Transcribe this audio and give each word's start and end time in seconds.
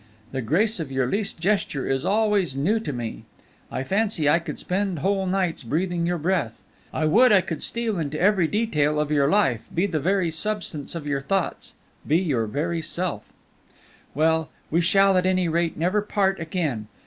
The 0.31 0.41
grace 0.41 0.79
of 0.79 0.91
your 0.91 1.05
least 1.05 1.39
gesture 1.39 1.87
is 1.87 2.03
always 2.03 2.55
new 2.55 2.79
to 2.79 2.91
me. 2.91 3.25
I 3.71 3.83
fancy 3.83 4.27
I 4.27 4.39
could 4.39 4.57
spend 4.57 4.97
whole 4.97 5.27
nights 5.27 5.61
breathing 5.61 6.07
your 6.07 6.17
breath; 6.17 6.59
I 6.91 7.05
would 7.05 7.31
I 7.31 7.41
could 7.41 7.61
steal 7.61 7.99
into 7.99 8.19
every 8.19 8.47
detail 8.47 8.99
of 8.99 9.11
your 9.11 9.29
life, 9.29 9.67
be 9.71 9.85
the 9.85 9.99
very 9.99 10.31
substance 10.31 10.95
of 10.95 11.05
your 11.05 11.21
thoughts 11.21 11.73
be 12.07 12.17
your 12.17 12.47
very 12.47 12.81
self. 12.81 13.25
"Well, 14.15 14.49
we 14.71 14.81
shall, 14.81 15.17
at 15.17 15.27
any 15.27 15.47
rate, 15.47 15.77
never 15.77 16.01
part 16.01 16.39
again! 16.39 16.87